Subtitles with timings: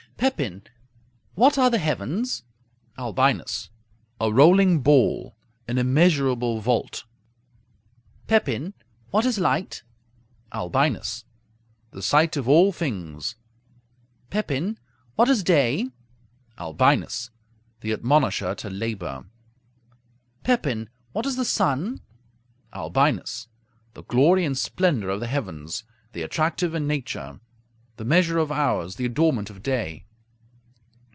[0.17, 0.61] Pepin
[1.33, 2.43] What are the heavens?
[2.95, 3.71] Albinus
[4.19, 5.35] A rolling ball;
[5.67, 7.05] an immeasurable vault.
[8.27, 8.75] Pepin
[9.09, 9.81] What is light?
[10.53, 11.25] Albinus
[11.89, 13.33] The sight of all things.
[14.29, 14.77] Pepin
[15.15, 15.89] What is day?
[16.59, 17.31] Albinus
[17.79, 19.25] The admonisher to labor.
[20.43, 21.99] Pepin What is the sun?
[22.75, 23.47] Albinus
[23.95, 27.39] The glory and splendor of the heavens; the attractive in nature;
[27.97, 30.05] the measure of hours; the adornment of day.